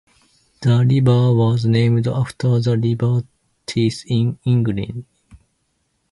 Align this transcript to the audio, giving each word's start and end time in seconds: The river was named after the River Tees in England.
The 0.63 0.83
river 0.83 1.31
was 1.31 1.63
named 1.67 2.07
after 2.07 2.59
the 2.59 2.75
River 2.75 3.21
Tees 3.67 4.03
in 4.07 4.39
England. 4.45 5.05